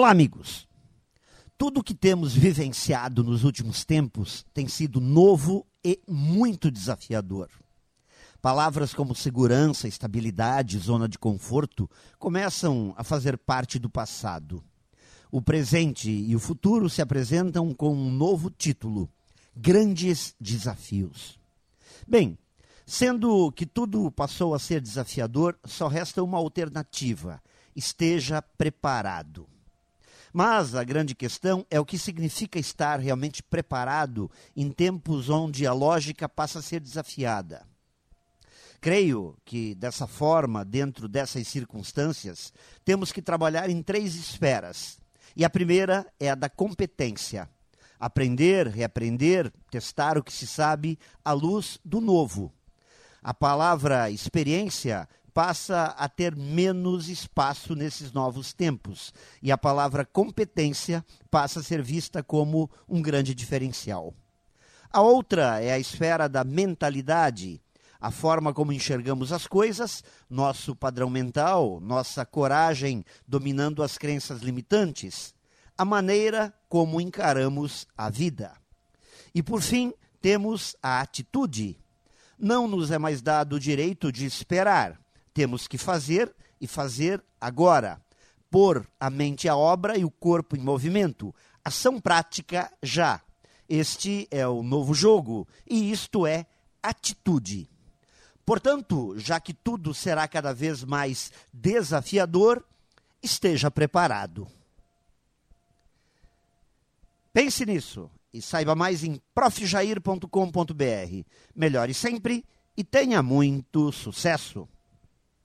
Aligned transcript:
Olá, 0.00 0.08
amigos. 0.08 0.66
Tudo 1.58 1.80
o 1.80 1.84
que 1.84 1.92
temos 1.92 2.32
vivenciado 2.32 3.22
nos 3.22 3.44
últimos 3.44 3.84
tempos 3.84 4.46
tem 4.54 4.66
sido 4.66 4.98
novo 4.98 5.66
e 5.84 6.00
muito 6.08 6.70
desafiador. 6.70 7.50
Palavras 8.40 8.94
como 8.94 9.14
segurança, 9.14 9.86
estabilidade, 9.86 10.78
zona 10.78 11.06
de 11.06 11.18
conforto 11.18 11.86
começam 12.18 12.94
a 12.96 13.04
fazer 13.04 13.36
parte 13.36 13.78
do 13.78 13.90
passado. 13.90 14.64
O 15.30 15.42
presente 15.42 16.10
e 16.10 16.34
o 16.34 16.40
futuro 16.40 16.88
se 16.88 17.02
apresentam 17.02 17.74
com 17.74 17.92
um 17.92 18.10
novo 18.10 18.48
título: 18.48 19.06
Grandes 19.54 20.34
Desafios. 20.40 21.38
Bem, 22.08 22.38
sendo 22.86 23.52
que 23.52 23.66
tudo 23.66 24.10
passou 24.10 24.54
a 24.54 24.58
ser 24.58 24.80
desafiador, 24.80 25.58
só 25.62 25.88
resta 25.88 26.22
uma 26.22 26.38
alternativa: 26.38 27.38
esteja 27.76 28.40
preparado. 28.40 29.46
Mas 30.32 30.74
a 30.74 30.84
grande 30.84 31.14
questão 31.14 31.66
é 31.70 31.80
o 31.80 31.84
que 31.84 31.98
significa 31.98 32.58
estar 32.58 33.00
realmente 33.00 33.42
preparado 33.42 34.30
em 34.56 34.70
tempos 34.70 35.28
onde 35.28 35.66
a 35.66 35.72
lógica 35.72 36.28
passa 36.28 36.60
a 36.60 36.62
ser 36.62 36.80
desafiada. 36.80 37.66
Creio 38.80 39.36
que, 39.44 39.74
dessa 39.74 40.06
forma, 40.06 40.64
dentro 40.64 41.06
dessas 41.06 41.46
circunstâncias, 41.48 42.52
temos 42.84 43.12
que 43.12 43.20
trabalhar 43.20 43.68
em 43.68 43.82
três 43.82 44.14
esferas. 44.14 44.98
E 45.36 45.44
a 45.44 45.50
primeira 45.50 46.06
é 46.18 46.30
a 46.30 46.34
da 46.34 46.48
competência. 46.48 47.48
Aprender, 47.98 48.68
reaprender, 48.68 49.52
testar 49.70 50.16
o 50.16 50.22
que 50.22 50.32
se 50.32 50.46
sabe 50.46 50.98
à 51.22 51.32
luz 51.32 51.78
do 51.84 52.00
novo. 52.00 52.50
A 53.22 53.34
palavra 53.34 54.10
experiência 54.10 55.06
passa 55.30 55.94
a 55.96 56.08
ter 56.08 56.34
menos 56.36 57.08
espaço 57.08 57.74
nesses 57.74 58.12
novos 58.12 58.52
tempos 58.52 59.14
e 59.40 59.50
a 59.50 59.58
palavra 59.58 60.04
competência 60.04 61.04
passa 61.30 61.60
a 61.60 61.62
ser 61.62 61.82
vista 61.82 62.22
como 62.22 62.70
um 62.88 63.00
grande 63.00 63.34
diferencial. 63.34 64.14
A 64.92 65.00
outra 65.00 65.60
é 65.62 65.72
a 65.72 65.78
esfera 65.78 66.28
da 66.28 66.42
mentalidade, 66.42 67.62
a 68.00 68.10
forma 68.10 68.52
como 68.52 68.72
enxergamos 68.72 69.32
as 69.32 69.46
coisas, 69.46 70.02
nosso 70.28 70.74
padrão 70.74 71.08
mental, 71.08 71.80
nossa 71.80 72.26
coragem 72.26 73.04
dominando 73.26 73.82
as 73.82 73.96
crenças 73.96 74.40
limitantes, 74.40 75.34
a 75.78 75.84
maneira 75.84 76.52
como 76.68 77.00
encaramos 77.00 77.86
a 77.96 78.10
vida. 78.10 78.52
E 79.34 79.42
por 79.42 79.62
fim, 79.62 79.94
temos 80.20 80.74
a 80.82 81.00
atitude. 81.00 81.78
Não 82.38 82.66
nos 82.66 82.90
é 82.90 82.98
mais 82.98 83.22
dado 83.22 83.56
o 83.56 83.60
direito 83.60 84.10
de 84.10 84.26
esperar 84.26 84.98
temos 85.32 85.66
que 85.66 85.78
fazer 85.78 86.34
e 86.60 86.66
fazer 86.66 87.22
agora. 87.40 88.00
Pôr 88.50 88.86
a 88.98 89.08
mente 89.08 89.48
à 89.48 89.56
obra 89.56 89.96
e 89.96 90.04
o 90.04 90.10
corpo 90.10 90.56
em 90.56 90.60
movimento. 90.60 91.34
Ação 91.64 92.00
prática 92.00 92.70
já. 92.82 93.20
Este 93.68 94.26
é 94.30 94.46
o 94.46 94.62
novo 94.62 94.92
jogo 94.92 95.46
e 95.68 95.92
isto 95.92 96.26
é 96.26 96.46
atitude. 96.82 97.68
Portanto, 98.44 99.14
já 99.16 99.38
que 99.38 99.54
tudo 99.54 99.94
será 99.94 100.26
cada 100.26 100.52
vez 100.52 100.82
mais 100.82 101.30
desafiador, 101.52 102.64
esteja 103.22 103.70
preparado. 103.70 104.48
Pense 107.32 107.64
nisso 107.64 108.10
e 108.32 108.42
saiba 108.42 108.74
mais 108.74 109.04
em 109.04 109.20
profjair.com.br. 109.32 111.24
Melhore 111.54 111.94
sempre 111.94 112.44
e 112.76 112.82
tenha 112.82 113.22
muito 113.22 113.92
sucesso! 113.92 114.68